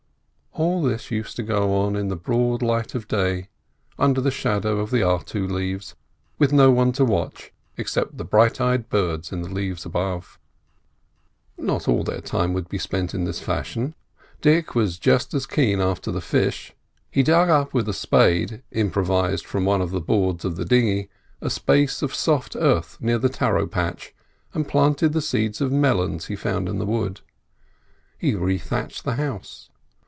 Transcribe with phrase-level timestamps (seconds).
[0.53, 3.47] All this used to go on in the broad light of day,
[3.97, 5.95] under the shadow of the artu leaves,
[6.37, 10.37] with no one to watch except the bright eyed birds in the leaves above.
[11.57, 13.95] Not all their time would be spent in this fashion.
[14.41, 16.73] Dick was just as keen after the fish.
[17.09, 22.01] He dug up with a spade—improvised from one of the boards of the dinghy—a space
[22.01, 24.13] of soft earth near the taro patch
[24.53, 27.21] and planted the seeds of melons he found in the wood;
[28.17, 29.69] he rethatched the house.